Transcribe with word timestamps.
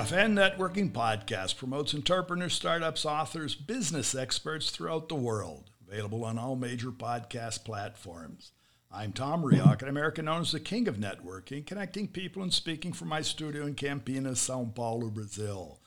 Cafe 0.00 0.16
Networking 0.16 0.90
podcast 0.90 1.58
promotes 1.58 1.94
entrepreneurs, 1.94 2.54
startups, 2.54 3.04
authors, 3.04 3.54
business 3.54 4.14
experts 4.14 4.70
throughout 4.70 5.10
the 5.10 5.14
world. 5.14 5.68
Available 5.86 6.24
on 6.24 6.38
all 6.38 6.56
major 6.56 6.90
podcast 6.90 7.64
platforms. 7.64 8.52
I'm 8.90 9.12
Tom 9.12 9.42
Rioch, 9.42 9.82
an 9.82 9.88
American 9.88 10.24
known 10.24 10.40
as 10.40 10.52
the 10.52 10.58
King 10.58 10.88
of 10.88 10.96
Networking, 10.96 11.66
connecting 11.66 12.08
people 12.08 12.42
and 12.42 12.50
speaking 12.50 12.94
from 12.94 13.08
my 13.08 13.20
studio 13.20 13.66
in 13.66 13.74
Campinas, 13.74 14.38
Sao 14.38 14.64
Paulo, 14.74 15.10
Brazil. 15.10 15.80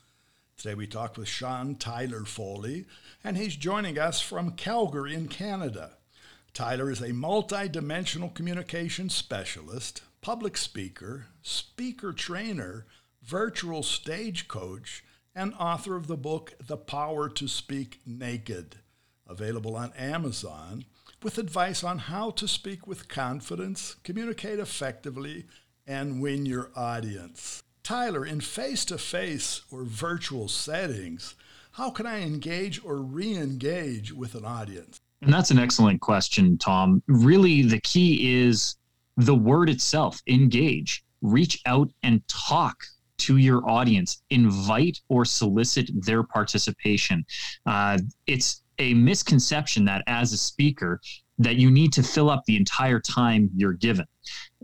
Today 0.58 0.76
we 0.76 0.86
talk 0.86 1.18
with 1.18 1.28
Sean 1.28 1.74
Tyler 1.74 2.24
Foley, 2.24 2.86
and 3.24 3.36
he's 3.36 3.56
joining 3.56 3.98
us 3.98 4.22
from 4.22 4.52
Calgary 4.52 5.16
in 5.16 5.28
Canada. 5.28 5.98
Tyler 6.54 6.92
is 6.92 7.02
a 7.02 7.14
multi-dimensional 7.14 8.30
communication 8.30 9.10
specialist, 9.10 10.04
public 10.22 10.56
speaker, 10.56 11.26
speaker 11.42 12.14
trainer, 12.14 12.86
virtual 13.24 13.84
stage 13.84 14.48
coach, 14.48 15.04
and 15.36 15.54
author 15.56 15.96
of 15.96 16.08
the 16.08 16.18
book 16.18 16.54
The 16.68 16.78
Power 16.78 17.30
to 17.30 17.48
Speak 17.48 18.02
Naked, 18.06 18.76
available 19.28 19.76
on 19.76 19.94
Amazon, 19.94 20.86
with 21.24 21.38
advice 21.38 21.84
on 21.84 22.00
how 22.00 22.32
to 22.32 22.48
speak 22.48 22.86
with 22.86 23.08
confidence, 23.08 23.96
communicate 24.04 24.60
effectively, 24.60 25.46
and 25.88 26.22
win 26.22 26.46
your 26.46 26.70
audience. 26.76 27.64
Tyler, 27.82 28.26
in 28.26 28.42
face 28.42 28.86
to 28.86 28.98
face 28.98 29.62
or 29.72 29.84
virtual 29.84 30.48
settings, 30.48 31.36
how 31.72 31.90
can 31.90 32.06
I 32.06 32.22
engage 32.22 32.84
or 32.84 32.98
re 32.98 33.36
engage 33.36 34.14
with 34.14 34.36
an 34.36 34.46
audience? 34.46 35.00
And 35.22 35.34
that's 35.34 35.52
an 35.52 35.60
excellent 35.60 36.02
question, 36.02 36.58
Tom. 36.58 37.02
Really, 37.08 37.62
the 37.62 37.80
key 37.80 38.44
is 38.44 38.76
the 39.16 39.36
word 39.36 39.70
itself 39.70 40.22
engage, 40.28 41.04
reach 41.22 41.62
out 41.66 41.90
and 42.04 42.26
talk 42.28 42.84
to 43.20 43.38
your 43.38 43.68
audience, 43.70 44.22
invite 44.30 45.00
or 45.10 45.26
solicit 45.26 45.90
their 46.06 46.24
participation. 46.24 47.26
Uh, 47.66 47.98
it's 48.28 48.64
a 48.80 48.94
misconception 48.94 49.86
that 49.86 50.04
as 50.08 50.34
a 50.34 50.38
speaker, 50.38 51.00
that 51.40 51.56
you 51.56 51.72
need 51.72 51.92
to 51.94 52.04
fill 52.04 52.30
up 52.30 52.44
the 52.46 52.56
entire 52.56 53.00
time 53.00 53.50
you're 53.56 53.74
given. 53.74 54.06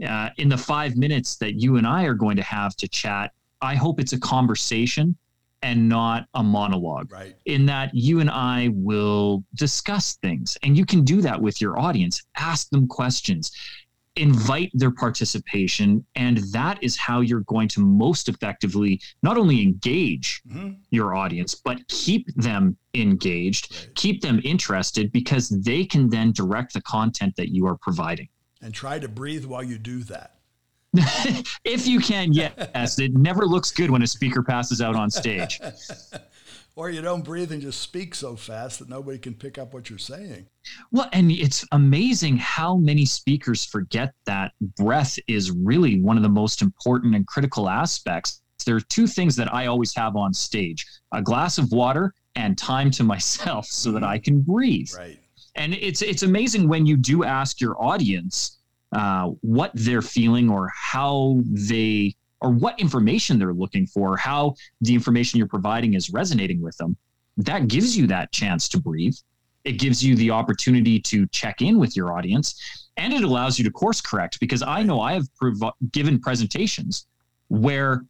Uh, 0.07 0.29
in 0.37 0.49
the 0.49 0.57
five 0.57 0.95
minutes 0.95 1.37
that 1.37 1.55
you 1.55 1.77
and 1.77 1.87
I 1.87 2.03
are 2.03 2.13
going 2.13 2.35
to 2.37 2.43
have 2.43 2.75
to 2.77 2.87
chat, 2.87 3.31
I 3.61 3.75
hope 3.75 3.99
it's 3.99 4.13
a 4.13 4.19
conversation 4.19 5.15
and 5.61 5.89
not 5.89 6.27
a 6.35 6.43
monologue. 6.43 7.11
Right. 7.11 7.35
In 7.45 7.65
that 7.65 7.93
you 7.93 8.21
and 8.21 8.29
I 8.29 8.69
will 8.73 9.43
discuss 9.55 10.15
things, 10.17 10.57
and 10.63 10.77
you 10.77 10.85
can 10.85 11.03
do 11.03 11.21
that 11.21 11.41
with 11.41 11.59
your 11.59 11.77
audience. 11.77 12.23
Ask 12.37 12.69
them 12.69 12.87
questions, 12.87 13.51
invite 14.19 14.71
their 14.73 14.91
participation, 14.91 16.05
and 16.15 16.37
that 16.51 16.81
is 16.83 16.97
how 16.97 17.21
you're 17.21 17.41
going 17.41 17.67
to 17.69 17.81
most 17.81 18.29
effectively 18.29 19.01
not 19.23 19.37
only 19.37 19.61
engage 19.61 20.41
mm-hmm. 20.47 20.73
your 20.89 21.15
audience, 21.15 21.55
but 21.55 21.87
keep 21.87 22.27
them 22.35 22.77
engaged, 22.93 23.75
right. 23.75 23.95
keep 23.95 24.21
them 24.21 24.41
interested, 24.43 25.11
because 25.11 25.49
they 25.49 25.85
can 25.85 26.09
then 26.09 26.31
direct 26.31 26.73
the 26.73 26.81
content 26.81 27.33
that 27.37 27.49
you 27.49 27.65
are 27.65 27.77
providing. 27.77 28.27
And 28.61 28.73
try 28.73 28.99
to 28.99 29.07
breathe 29.07 29.45
while 29.45 29.63
you 29.63 29.77
do 29.77 30.03
that. 30.03 30.35
if 31.63 31.87
you 31.87 31.99
can, 31.99 32.33
yes. 32.33 32.99
It 32.99 33.13
never 33.13 33.45
looks 33.45 33.71
good 33.71 33.91
when 33.91 34.01
a 34.01 34.07
speaker 34.07 34.41
passes 34.41 34.81
out 34.81 34.95
on 34.95 35.09
stage. 35.09 35.61
or 36.79 36.89
you 36.89 37.01
don't 37.01 37.25
breathe 37.25 37.51
and 37.51 37.61
just 37.61 37.81
speak 37.81 38.15
so 38.15 38.37
fast 38.37 38.79
that 38.79 38.87
nobody 38.87 39.17
can 39.17 39.33
pick 39.33 39.57
up 39.57 39.73
what 39.73 39.89
you're 39.89 39.99
saying. 39.99 40.45
Well, 40.93 41.09
and 41.11 41.29
it's 41.29 41.65
amazing 41.73 42.37
how 42.37 42.77
many 42.77 43.05
speakers 43.05 43.65
forget 43.65 44.13
that 44.23 44.53
breath 44.77 45.19
is 45.27 45.51
really 45.51 45.99
one 45.99 46.15
of 46.15 46.23
the 46.23 46.29
most 46.29 46.61
important 46.61 47.15
and 47.15 47.27
critical 47.27 47.67
aspects. 47.67 48.41
There 48.65 48.77
are 48.77 48.79
two 48.79 49.07
things 49.07 49.35
that 49.35 49.53
I 49.53 49.65
always 49.65 49.93
have 49.95 50.15
on 50.15 50.33
stage 50.33 50.85
a 51.13 51.21
glass 51.21 51.57
of 51.57 51.69
water 51.73 52.13
and 52.35 52.57
time 52.57 52.91
to 52.91 53.03
myself 53.13 53.65
so 53.65 53.91
that 53.91 54.05
I 54.05 54.17
can 54.17 54.39
breathe. 54.39 54.87
Right. 54.97 55.19
And 55.55 55.73
it's 55.73 56.01
it's 56.01 56.23
amazing 56.23 56.69
when 56.69 56.85
you 56.85 56.95
do 56.95 57.25
ask 57.25 57.59
your 57.59 57.75
audience 57.83 58.57
uh, 58.93 59.31
what 59.41 59.71
they're 59.73 60.01
feeling 60.01 60.49
or 60.49 60.71
how 60.73 61.41
they 61.45 62.15
or 62.41 62.51
what 62.51 62.79
information 62.79 63.37
they're 63.37 63.53
looking 63.53 63.85
for, 63.85 64.17
how 64.17 64.55
the 64.81 64.93
information 64.93 65.37
you're 65.37 65.47
providing 65.47 65.93
is 65.93 66.09
resonating 66.09 66.61
with 66.61 66.77
them. 66.77 66.95
That 67.37 67.67
gives 67.67 67.97
you 67.97 68.07
that 68.07 68.31
chance 68.31 68.67
to 68.69 68.79
breathe. 68.79 69.15
It 69.63 69.73
gives 69.73 70.03
you 70.03 70.15
the 70.15 70.31
opportunity 70.31 70.99
to 71.01 71.27
check 71.27 71.61
in 71.61 71.79
with 71.79 71.95
your 71.95 72.13
audience 72.13 72.89
and 72.99 73.13
it 73.13 73.23
allows 73.23 73.57
you 73.57 73.65
to 73.65 73.71
course 73.71 74.01
correct 74.01 74.39
because 74.39 74.61
I 74.61 74.83
know 74.83 74.99
I 74.99 75.13
have 75.13 75.33
prov- 75.35 75.73
given 75.91 76.19
presentations 76.19 77.07
where 77.47 78.03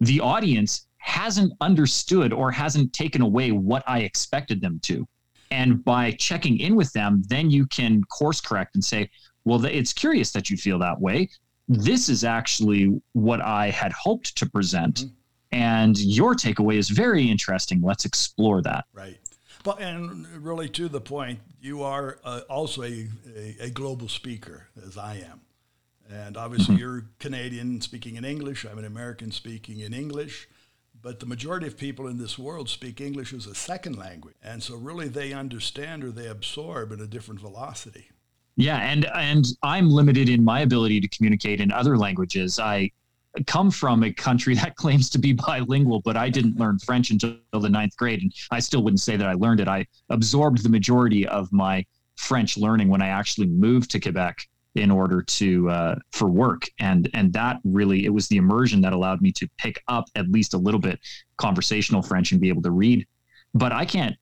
the 0.00 0.20
audience 0.20 0.86
hasn't 0.98 1.52
understood 1.60 2.32
or 2.32 2.50
hasn't 2.50 2.92
taken 2.92 3.22
away 3.22 3.52
what 3.52 3.82
I 3.86 4.00
expected 4.00 4.60
them 4.60 4.80
to. 4.84 5.06
And 5.50 5.84
by 5.84 6.12
checking 6.12 6.58
in 6.58 6.74
with 6.74 6.92
them, 6.92 7.22
then 7.28 7.50
you 7.50 7.66
can 7.66 8.02
course 8.04 8.40
correct 8.40 8.74
and 8.74 8.84
say, 8.84 9.10
well, 9.44 9.64
it's 9.64 9.92
curious 9.92 10.32
that 10.32 10.50
you 10.50 10.56
feel 10.56 10.78
that 10.80 11.00
way. 11.00 11.28
This 11.68 12.08
is 12.08 12.24
actually 12.24 13.00
what 13.12 13.40
I 13.40 13.70
had 13.70 13.92
hoped 13.92 14.36
to 14.36 14.48
present. 14.48 14.96
Mm-hmm. 14.96 15.14
And 15.52 15.98
your 15.98 16.34
takeaway 16.34 16.76
is 16.76 16.88
very 16.88 17.30
interesting. 17.30 17.82
Let's 17.82 18.06
explore 18.06 18.62
that. 18.62 18.86
Right. 18.94 19.18
But 19.62 19.80
and 19.80 20.26
really 20.42 20.68
to 20.70 20.88
the 20.88 21.00
point, 21.00 21.40
you 21.60 21.82
are 21.82 22.18
uh, 22.24 22.40
also 22.48 22.82
a, 22.82 23.06
a, 23.36 23.56
a, 23.60 23.70
global 23.70 24.08
speaker, 24.08 24.68
as 24.84 24.98
I 24.98 25.16
am. 25.16 25.42
And 26.10 26.36
obviously, 26.36 26.74
mm-hmm. 26.74 26.80
you're 26.80 27.04
Canadian 27.20 27.80
speaking 27.80 28.16
in 28.16 28.24
English. 28.24 28.64
I'm 28.64 28.78
an 28.78 28.84
American 28.84 29.30
speaking 29.30 29.80
in 29.80 29.92
English. 29.92 30.48
But 31.00 31.20
the 31.20 31.26
majority 31.26 31.66
of 31.66 31.76
people 31.76 32.06
in 32.06 32.18
this 32.18 32.38
world 32.38 32.68
speak 32.68 33.00
English 33.00 33.32
as 33.32 33.46
a 33.46 33.54
second 33.54 33.98
language. 33.98 34.34
And 34.42 34.62
so, 34.62 34.76
really, 34.76 35.08
they 35.08 35.32
understand 35.32 36.04
or 36.04 36.10
they 36.10 36.28
absorb 36.28 36.92
at 36.92 37.00
a 37.00 37.06
different 37.06 37.40
velocity. 37.40 38.10
Yeah, 38.56 38.78
and 38.78 39.06
and 39.14 39.46
I'm 39.62 39.90
limited 39.90 40.28
in 40.28 40.44
my 40.44 40.60
ability 40.60 41.00
to 41.00 41.08
communicate 41.08 41.60
in 41.60 41.72
other 41.72 41.96
languages. 41.96 42.58
I 42.58 42.90
come 43.46 43.70
from 43.70 44.02
a 44.02 44.12
country 44.12 44.54
that 44.56 44.76
claims 44.76 45.08
to 45.10 45.18
be 45.18 45.32
bilingual, 45.32 46.00
but 46.00 46.16
I 46.16 46.28
didn't 46.28 46.58
learn 46.58 46.78
French 46.78 47.10
until 47.10 47.36
the 47.52 47.68
ninth 47.68 47.96
grade, 47.96 48.22
and 48.22 48.32
I 48.50 48.60
still 48.60 48.82
wouldn't 48.82 49.00
say 49.00 49.16
that 49.16 49.26
I 49.26 49.34
learned 49.34 49.60
it. 49.60 49.68
I 49.68 49.86
absorbed 50.10 50.62
the 50.62 50.68
majority 50.68 51.26
of 51.26 51.52
my 51.52 51.84
French 52.16 52.56
learning 52.56 52.88
when 52.88 53.02
I 53.02 53.08
actually 53.08 53.46
moved 53.46 53.90
to 53.92 54.00
Quebec 54.00 54.46
in 54.74 54.90
order 54.90 55.22
to 55.22 55.68
uh, 55.70 55.94
for 56.12 56.28
work, 56.28 56.68
and 56.78 57.08
and 57.14 57.32
that 57.32 57.58
really 57.64 58.04
it 58.04 58.10
was 58.10 58.28
the 58.28 58.36
immersion 58.36 58.80
that 58.82 58.92
allowed 58.92 59.22
me 59.22 59.32
to 59.32 59.48
pick 59.58 59.82
up 59.88 60.04
at 60.14 60.30
least 60.30 60.54
a 60.54 60.58
little 60.58 60.80
bit 60.80 61.00
conversational 61.36 62.02
French 62.02 62.32
and 62.32 62.40
be 62.40 62.48
able 62.48 62.62
to 62.62 62.70
read. 62.70 63.06
But 63.54 63.72
I 63.72 63.84
can't 63.84 64.16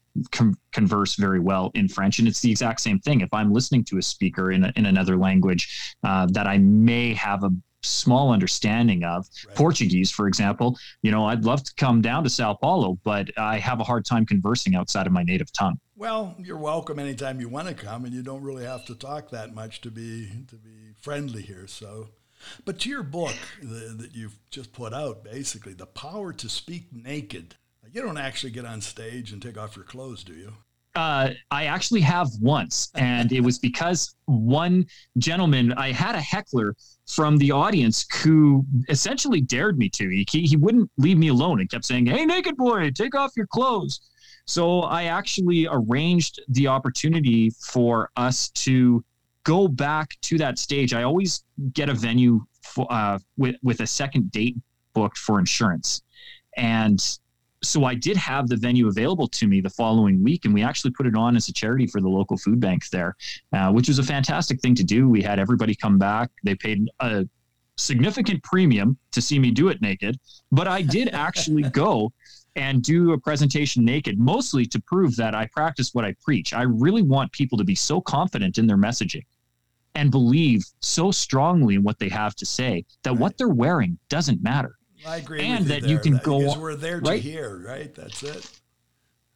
converse 0.73 1.15
very 1.15 1.41
well 1.41 1.71
in 1.75 1.89
French. 1.89 2.19
And 2.19 2.29
it's 2.29 2.41
the 2.41 2.51
exact 2.51 2.81
same 2.81 2.99
thing. 2.99 3.21
If 3.21 3.33
I'm 3.33 3.53
listening 3.53 3.85
to 3.85 3.99
a 3.99 4.03
speaker 4.03 4.53
in, 4.53 4.65
a, 4.65 4.73
in 4.77 4.87
another 4.87 5.17
language 5.17 5.95
uh, 6.03 6.27
that 6.33 6.47
I 6.47 6.59
may 6.59 7.15
have 7.15 7.45
a 7.45 7.51
small 7.83 8.33
understanding 8.33 9.05
of 9.05 9.27
right. 9.47 9.57
Portuguese, 9.57 10.11
for 10.11 10.27
example, 10.27 10.79
you 11.03 11.11
know, 11.11 11.27
I'd 11.27 11.45
love 11.45 11.63
to 11.65 11.75
come 11.77 12.03
down 12.03 12.25
to 12.25 12.31
Sao 12.31 12.55
Paulo, 12.55 12.99
but 13.05 13.31
I 13.39 13.59
have 13.59 13.81
a 13.81 13.85
hard 13.85 14.05
time 14.05 14.27
conversing 14.27 14.75
outside 14.75 15.07
of 15.07 15.13
my 15.13 15.23
native 15.23 15.53
tongue. 15.53 15.79
Well, 15.97 16.35
you're 16.39 16.59
welcome 16.59 16.99
anytime 16.99 17.41
you 17.41 17.49
want 17.49 17.69
to 17.69 17.75
come, 17.75 18.05
and 18.05 18.15
you 18.15 18.23
don't 18.23 18.43
really 18.43 18.65
have 18.65 18.87
to 18.87 18.95
talk 18.95 19.31
that 19.31 19.55
much 19.55 19.81
to 19.83 19.91
be 19.91 20.31
to 20.49 20.57
be 20.57 20.95
friendly 21.01 21.43
here. 21.43 21.67
So, 21.67 22.09
but 22.65 22.79
to 22.81 22.89
your 22.89 23.03
book 23.03 23.37
the, 23.63 23.95
that 23.99 24.15
you've 24.15 24.39
just 24.51 24.73
put 24.73 24.95
out, 24.95 25.25
basically, 25.25 25.75
the 25.75 25.87
power 25.87 26.33
to 26.33 26.49
speak 26.49 26.87
naked. 26.93 27.57
You 27.93 28.03
don't 28.03 28.19
actually 28.19 28.53
get 28.53 28.65
on 28.65 28.81
stage 28.81 29.33
and 29.33 29.43
take 29.43 29.59
off 29.59 29.75
your 29.75 29.85
clothes, 29.85 30.23
do 30.23 30.33
you? 30.33 30.53
Uh, 30.95 31.31
I 31.51 31.65
actually 31.65 32.01
have 32.03 32.29
once, 32.41 32.91
and 32.95 33.33
it 33.33 33.41
was 33.41 33.59
because 33.59 34.15
one 34.27 34.87
gentleman, 35.19 35.73
I 35.73 35.91
had 35.93 36.15
a 36.15 36.21
heckler 36.21 36.77
from 37.09 37.37
the 37.39 37.51
audience 37.51 38.07
who 38.23 38.65
essentially 38.89 39.41
dared 39.41 39.77
me 39.77 39.89
to. 39.91 40.09
He, 40.09 40.47
he 40.47 40.57
wouldn't 40.57 40.91
leave 40.99 41.19
me 41.19 41.29
alone 41.29 41.61
and 41.61 41.69
kept 41.69 41.85
saying, 41.85 42.07
Hey, 42.07 42.25
naked 42.25 42.57
boy, 42.57 42.91
take 42.91 43.15
off 43.15 43.33
your 43.37 43.47
clothes. 43.47 44.01
So 44.47 44.81
I 44.81 45.05
actually 45.05 45.69
arranged 45.71 46.41
the 46.49 46.69
opportunity 46.69 47.51
for 47.51 48.11
us 48.17 48.51
to 48.51 49.05
go 49.45 49.69
back 49.69 50.17
to 50.23 50.39
that 50.39 50.59
stage. 50.59 50.93
I 50.93 51.03
always 51.03 51.45
get 51.73 51.89
a 51.89 51.95
venue 51.95 52.45
for, 52.63 52.87
uh, 52.91 53.19
with, 53.37 53.57
with 53.63 53.81
a 53.81 53.87
second 53.87 54.31
date 54.31 54.57
booked 54.93 55.19
for 55.19 55.39
insurance. 55.39 56.03
And 56.57 57.01
so 57.63 57.85
I 57.85 57.95
did 57.95 58.17
have 58.17 58.49
the 58.49 58.57
venue 58.57 58.89
available 58.89 59.29
to 59.29 59.47
me 59.47 59.61
the 59.61 59.71
following 59.71 60.23
week, 60.23 60.45
and 60.45 60.55
we 60.55 60.63
actually 60.63 60.93
put 60.93 61.07
it 61.07 61.15
on 61.15 61.37
as 61.37 61.49
a 61.49 61.53
charity 61.53 61.87
for 61.87 62.01
the 62.01 62.09
local 62.09 62.37
food 62.37 62.61
bank 62.61 62.89
there, 62.91 63.17
uh, 63.53 63.71
which 63.71 63.89
was 63.89 63.99
a 63.99 64.03
fantastic 64.03 64.61
thing 64.61 64.75
to 64.77 64.85
do. 64.85 65.09
We 65.09 65.23
had 65.23 65.39
everybody 65.39 65.75
come 65.75 65.99
back. 65.99 66.31
They 66.43 66.55
paid 66.55 66.89
a 67.01 67.29
significant 67.77 68.43
premium 68.43 68.99
to 69.13 69.21
see 69.21 69.39
me 69.39 69.51
do 69.51 69.69
it 69.69 69.83
naked, 69.83 70.19
but 70.51 70.69
I 70.69 70.83
did 70.83 71.09
actually 71.11 71.63
go 71.71 72.13
and 72.57 72.83
do 72.83 73.13
a 73.13 73.19
presentation 73.19 73.85
naked, 73.85 74.19
mostly 74.19 74.67
to 74.67 74.81
prove 74.81 75.15
that 75.17 75.35
I 75.35 75.47
practice 75.53 75.95
what 75.95 76.05
I 76.05 76.15
preach. 76.25 76.53
I 76.53 76.63
really 76.63 77.03
want 77.03 77.31
people 77.33 77.57
to 77.59 77.65
be 77.65 77.75
so 77.75 78.01
confident 78.01 78.59
in 78.59 78.67
their 78.67 78.77
messaging 78.77 79.25
and 79.95 80.11
believe 80.11 80.65
so 80.81 81.11
strongly 81.11 81.75
in 81.75 81.83
what 81.83 81.99
they 81.99 82.09
have 82.09 82.35
to 82.37 82.47
say 82.47 82.85
that 83.03 83.11
right. 83.11 83.21
what 83.21 83.39
they're 83.39 83.49
wearing 83.49 83.99
doesn't 84.09 84.43
matter 84.43 84.77
I 85.07 85.17
agree. 85.17 85.41
and 85.41 85.65
with 85.65 85.75
you 85.75 85.81
that 85.81 85.89
you 85.89 85.95
there. 85.97 86.03
can 86.03 86.13
That- 86.15 86.23
go 86.25 86.39
because 86.41 86.59
we're 86.59 86.75
there 86.77 87.01
to 87.01 87.11
right? 87.11 87.23
hear, 87.23 87.59
right? 87.67 87.95
That's 87.95 88.23
it. 88.23 88.49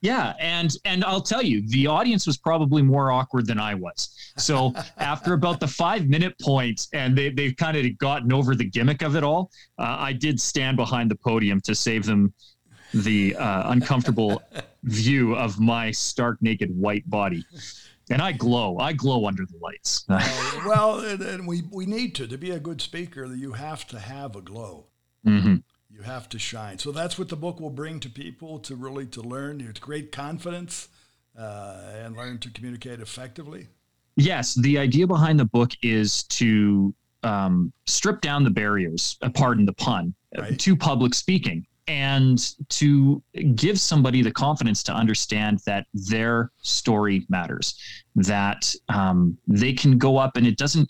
Yeah, 0.00 0.34
and 0.38 0.70
and 0.84 1.02
I'll 1.02 1.22
tell 1.22 1.42
you, 1.42 1.66
the 1.68 1.86
audience 1.86 2.26
was 2.26 2.36
probably 2.36 2.82
more 2.82 3.10
awkward 3.10 3.46
than 3.46 3.58
I 3.58 3.74
was. 3.74 4.14
So 4.36 4.74
after 4.98 5.32
about 5.32 5.60
the 5.60 5.66
five 5.68 6.08
minute 6.08 6.38
point, 6.40 6.88
and 6.92 7.16
they 7.16 7.30
they've 7.30 7.56
kind 7.56 7.74
of 7.76 7.98
gotten 7.98 8.30
over 8.32 8.54
the 8.54 8.66
gimmick 8.66 9.00
of 9.02 9.16
it 9.16 9.24
all, 9.24 9.50
uh, 9.78 9.96
I 9.98 10.12
did 10.12 10.38
stand 10.38 10.76
behind 10.76 11.10
the 11.10 11.16
podium 11.16 11.60
to 11.62 11.74
save 11.74 12.04
them 12.04 12.34
the 12.92 13.34
uh, 13.36 13.70
uncomfortable 13.72 14.42
view 14.84 15.34
of 15.36 15.58
my 15.58 15.90
stark 15.90 16.36
naked 16.42 16.70
white 16.76 17.08
body. 17.08 17.44
And 18.10 18.20
I 18.20 18.32
glow. 18.32 18.76
I 18.78 18.92
glow 18.92 19.26
under 19.26 19.46
the 19.46 19.56
lights. 19.62 20.04
Uh, 20.10 20.20
well, 20.66 21.00
and, 21.00 21.22
and 21.22 21.48
we 21.48 21.62
we 21.70 21.86
need 21.86 22.14
to 22.16 22.26
to 22.26 22.36
be 22.36 22.50
a 22.50 22.60
good 22.60 22.82
speaker. 22.82 23.24
You 23.34 23.52
have 23.52 23.86
to 23.88 23.98
have 23.98 24.36
a 24.36 24.42
glow. 24.42 24.88
Mhm. 25.26 25.62
You 25.90 26.02
have 26.02 26.28
to 26.30 26.38
shine. 26.38 26.78
So 26.78 26.90
that's 26.92 27.18
what 27.18 27.28
the 27.28 27.36
book 27.36 27.60
will 27.60 27.70
bring 27.70 28.00
to 28.00 28.10
people 28.10 28.58
to 28.60 28.74
really 28.76 29.06
to 29.06 29.22
learn 29.22 29.58
to 29.72 29.80
great 29.80 30.12
confidence 30.12 30.88
uh, 31.38 31.92
and 31.94 32.16
learn 32.16 32.38
to 32.38 32.50
communicate 32.50 33.00
effectively. 33.00 33.68
Yes, 34.16 34.54
the 34.54 34.78
idea 34.78 35.06
behind 35.06 35.38
the 35.40 35.44
book 35.44 35.72
is 35.82 36.24
to 36.24 36.94
um, 37.22 37.72
strip 37.86 38.20
down 38.20 38.44
the 38.44 38.50
barriers, 38.50 39.16
uh, 39.22 39.30
pardon 39.30 39.64
the 39.64 39.72
pun, 39.72 40.14
uh, 40.36 40.42
Right. 40.42 40.58
to 40.60 40.76
public 40.76 41.14
speaking 41.14 41.66
and 41.88 42.54
to 42.70 43.22
give 43.54 43.78
somebody 43.80 44.22
the 44.22 44.30
confidence 44.30 44.82
to 44.84 44.92
understand 44.94 45.60
that 45.66 45.86
their 45.94 46.50
story 46.62 47.26
matters, 47.28 47.78
that 48.16 48.74
um, 48.88 49.36
they 49.46 49.72
can 49.72 49.96
go 49.98 50.16
up 50.16 50.36
and 50.36 50.46
it 50.46 50.56
doesn't. 50.56 50.88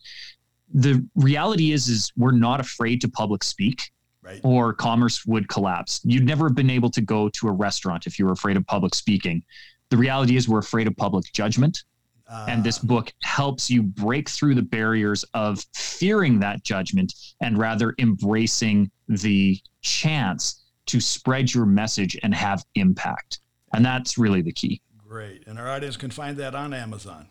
The 0.72 1.06
reality 1.14 1.72
is, 1.72 1.88
is 1.88 2.12
we're 2.16 2.32
not 2.32 2.60
afraid 2.60 3.00
to 3.02 3.08
public 3.08 3.42
speak 3.44 3.90
Right. 4.24 4.40
or 4.42 4.72
commerce 4.72 5.26
would 5.26 5.48
collapse. 5.48 6.00
You'd 6.02 6.24
never 6.24 6.48
have 6.48 6.54
been 6.54 6.70
able 6.70 6.90
to 6.92 7.02
go 7.02 7.28
to 7.28 7.48
a 7.48 7.52
restaurant 7.52 8.06
if 8.06 8.18
you 8.18 8.24
were 8.24 8.32
afraid 8.32 8.56
of 8.56 8.66
public 8.66 8.94
speaking. 8.94 9.42
The 9.90 9.98
reality 9.98 10.36
is 10.36 10.48
we're 10.48 10.60
afraid 10.60 10.86
of 10.86 10.96
public 10.96 11.26
judgment 11.34 11.84
Uh, 12.26 12.46
and 12.48 12.64
this 12.64 12.78
book 12.78 13.12
helps 13.22 13.70
you 13.70 13.82
break 13.82 14.30
through 14.30 14.54
the 14.54 14.62
barriers 14.62 15.24
of 15.34 15.62
fearing 15.74 16.40
that 16.40 16.64
judgment 16.64 17.12
and 17.42 17.58
rather 17.58 17.94
embracing 17.98 18.90
the 19.08 19.60
chance 19.82 20.62
to 20.86 21.00
spread 21.00 21.52
your 21.52 21.66
message 21.66 22.16
and 22.22 22.34
have 22.34 22.64
impact. 22.76 23.40
And 23.74 23.84
that's 23.84 24.16
really 24.16 24.40
the 24.40 24.52
key. 24.52 24.80
great, 25.06 25.46
and 25.46 25.58
our 25.58 25.68
audience 25.68 25.96
can 25.98 26.10
find 26.10 26.36
that 26.38 26.54
on 26.54 26.72
Amazon. 26.72 27.28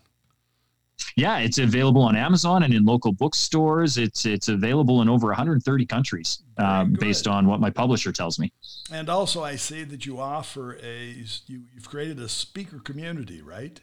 Yeah, 1.16 1.38
it's 1.38 1.58
available 1.58 2.02
on 2.02 2.16
Amazon 2.16 2.64
and 2.64 2.74
in 2.74 2.84
local 2.84 3.12
bookstores. 3.12 3.98
It's 3.98 4.26
it's 4.26 4.48
available 4.48 5.00
in 5.00 5.08
over 5.08 5.28
130 5.28 5.86
countries, 5.86 6.42
um, 6.58 6.90
good. 6.90 7.00
based 7.00 7.28
on 7.28 7.46
what 7.46 7.60
my 7.60 7.70
publisher 7.70 8.10
tells 8.10 8.38
me. 8.38 8.52
And 8.90 9.08
also, 9.08 9.42
I 9.44 9.56
see 9.56 9.84
that 9.84 10.06
you 10.06 10.20
offer 10.20 10.76
a 10.82 11.24
you, 11.46 11.62
you've 11.72 11.88
created 11.88 12.18
a 12.18 12.28
speaker 12.28 12.80
community, 12.80 13.42
right? 13.42 13.80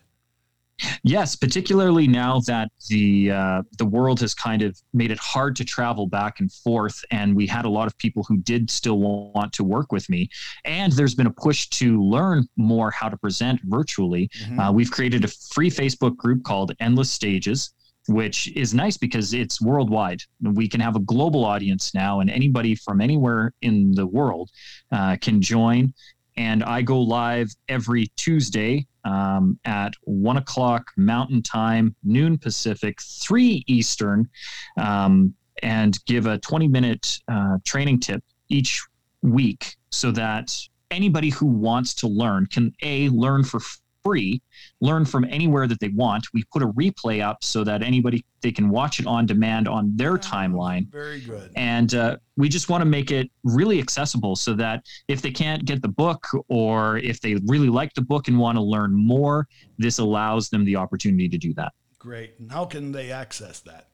Yes, 1.04 1.36
particularly 1.36 2.08
now 2.08 2.40
that 2.42 2.72
the 2.90 3.32
uh, 3.32 3.62
the 3.78 3.86
world 3.86 4.20
has 4.22 4.34
kind 4.34 4.62
of 4.62 4.78
made 4.94 5.12
it 5.12 5.20
hard 5.20 5.56
to 5.58 5.66
travel 5.66 6.08
back 6.08 6.40
and 6.40 6.52
forth, 6.52 7.04
and 7.12 7.36
we 7.36 7.48
had 7.48 7.66
a 7.66 7.70
lot 7.70 7.88
of 7.88 7.98
people 7.98 8.24
who 8.28 8.38
did 8.38 8.70
still 8.70 9.00
want 9.00 9.54
to 9.54 9.64
work 9.64 9.92
with 9.92 10.10
me, 10.10 10.30
and 10.66 10.94
there's 10.94 11.16
been 11.16 11.28
a 11.28 11.32
push 11.34 11.68
to 11.70 12.02
learn 12.04 12.48
more 12.58 12.92
how 12.92 13.10
to 13.10 13.18
present 13.18 13.60
virtually. 13.64 14.30
Mhm. 14.48 14.60
Uh, 14.60 14.72
we've 14.72 14.92
created 14.92 15.24
a 15.26 15.28
free 15.28 15.70
Facebook 15.70 16.16
group 16.18 16.44
called 16.44 16.72
Endless 16.80 17.12
Stages, 17.12 17.74
which 18.08 18.48
is 18.56 18.74
nice 18.74 18.98
because 18.98 19.34
it's 19.34 19.62
worldwide. 19.62 20.22
We 20.42 20.68
can 20.68 20.82
have 20.82 20.96
a 20.96 21.00
global 21.00 21.46
audience 21.46 21.94
now, 21.94 22.20
and 22.20 22.30
anybody 22.30 22.76
from 22.76 23.02
anywhere 23.02 23.54
in 23.62 23.92
the 23.92 24.08
world 24.08 24.50
uh, 24.92 25.18
can 25.22 25.42
join. 25.42 25.94
And 26.42 26.64
I 26.64 26.82
go 26.82 27.00
live 27.00 27.54
every 27.70 28.08
Tuesday 28.18 28.88
um, 29.06 29.60
at 29.64 29.94
one 30.06 30.38
o'clock 30.38 30.90
Mountain 30.98 31.44
Time, 31.44 31.96
noon 32.04 32.36
Pacific, 32.36 33.00
three 33.00 33.64
Eastern, 33.68 34.28
um, 34.76 35.36
and 35.62 36.04
give 36.06 36.26
a 36.26 36.40
20 36.40 36.68
minute 36.68 37.20
uh, 37.28 37.58
training 37.64 38.00
tip 38.00 38.24
each 38.50 38.84
week 39.22 39.76
so 39.92 40.10
that 40.10 40.58
anybody 40.90 41.30
who 41.30 41.46
wants 41.46 41.94
to 41.94 42.08
learn 42.08 42.48
can 42.48 42.74
A, 42.82 43.10
learn 43.10 43.44
for 43.44 43.60
free, 44.04 44.42
learn 44.80 45.06
from 45.06 45.26
anywhere 45.26 45.68
that 45.68 45.80
they 45.80 45.90
want. 45.90 46.28
We 46.34 46.44
put 46.52 46.62
a 46.62 46.68
replay 46.68 47.22
up 47.22 47.44
so 47.44 47.64
that 47.64 47.82
anybody 47.82 48.26
they 48.42 48.52
can 48.52 48.70
watch 48.70 49.00
it 49.00 49.06
on 49.06 49.26
demand 49.26 49.68
on 49.68 49.96
their 49.96 50.18
timeline. 50.18 50.90
Very 50.92 51.22
good. 51.22 51.52
And 51.56 51.94
uh, 51.94 52.18
we 52.38 52.50
just 52.50 52.70
want 52.70 52.82
to 52.82 52.86
make 52.86 53.12
it 53.12 53.30
really 53.44 53.80
accessible 53.80 54.36
so 54.36 54.54
that 54.56 54.84
if 55.08 55.22
they 55.22 55.32
can't 55.32 55.64
get 55.66 55.82
the 55.82 55.90
book 55.90 56.26
or 56.48 56.98
if 56.98 57.22
they 57.22 57.36
really 57.46 57.70
like 57.70 57.94
the 57.94 58.02
book 58.02 58.28
and 58.28 58.40
want 58.40 58.58
to 58.58 58.64
learn 58.64 58.94
more, 58.94 59.48
this 59.78 60.00
allows 60.00 60.50
them 60.50 60.66
the 60.66 60.76
opportunity 60.76 61.30
to 61.30 61.38
do 61.38 61.54
that. 61.54 61.72
Great. 62.00 62.34
And 62.40 62.52
how 62.52 62.66
can 62.66 62.92
they 62.92 63.12
access 63.12 63.60
that? 63.62 63.91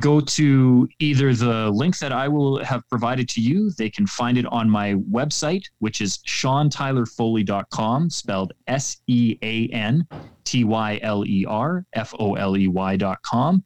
Go 0.00 0.20
to 0.20 0.88
either 0.98 1.32
the 1.32 1.70
link 1.70 1.98
that 1.98 2.10
I 2.10 2.26
will 2.26 2.62
have 2.64 2.82
provided 2.88 3.28
to 3.30 3.40
you. 3.40 3.70
They 3.78 3.88
can 3.88 4.04
find 4.04 4.36
it 4.36 4.44
on 4.46 4.68
my 4.68 4.94
website, 4.94 5.62
which 5.78 6.00
is 6.00 6.18
seantylerfoley.com, 6.26 8.10
spelled 8.10 8.52
S 8.66 8.96
E 9.06 9.38
A 9.42 9.68
N 9.68 10.08
T 10.44 10.64
Y 10.64 10.98
L 11.02 11.24
E 11.24 11.44
R 11.46 11.86
F 11.92 12.12
O 12.18 12.34
L 12.34 12.56
E 12.56 12.66
Y.com. 12.66 13.62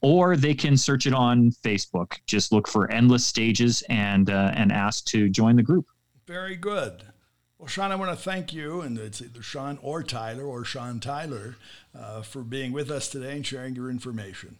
Or 0.00 0.36
they 0.36 0.54
can 0.54 0.76
search 0.76 1.06
it 1.06 1.12
on 1.12 1.50
Facebook. 1.50 2.18
Just 2.26 2.50
look 2.50 2.66
for 2.66 2.90
Endless 2.90 3.26
Stages 3.26 3.82
and 3.90 4.30
uh, 4.30 4.52
and 4.54 4.72
ask 4.72 5.04
to 5.06 5.28
join 5.28 5.56
the 5.56 5.62
group. 5.62 5.86
Very 6.26 6.56
good. 6.56 7.02
Well, 7.58 7.68
Sean, 7.68 7.92
I 7.92 7.94
want 7.94 8.10
to 8.10 8.16
thank 8.16 8.52
you, 8.52 8.80
and 8.80 8.98
it's 8.98 9.20
either 9.20 9.42
Sean 9.42 9.78
or 9.82 10.02
Tyler 10.02 10.44
or 10.44 10.64
Sean 10.64 10.98
Tyler, 10.98 11.56
uh, 11.96 12.22
for 12.22 12.42
being 12.42 12.72
with 12.72 12.90
us 12.90 13.08
today 13.08 13.36
and 13.36 13.46
sharing 13.46 13.76
your 13.76 13.90
information. 13.90 14.58